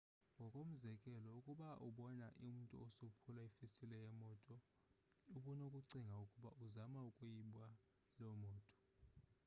ngokomzekelo 0.43 1.29
ukuba 1.39 1.67
ubona 1.87 2.27
umntu 2.47 2.75
esophula 2.87 3.41
ifestile 3.49 3.95
yemoto 4.05 4.55
ubunokucinga 5.37 6.15
ukuba 6.25 6.49
uzama 6.65 6.99
ukuyiba 7.09 7.65
loo 8.19 8.35
moto 8.43 8.75